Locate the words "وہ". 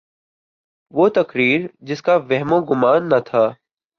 0.93-1.09